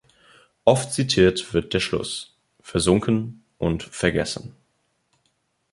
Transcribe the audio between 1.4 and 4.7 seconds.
wird der Schluss: "„Versunken und vergessen!